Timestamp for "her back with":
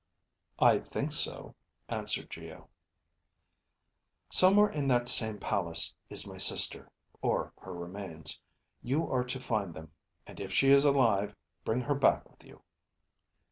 11.81-12.43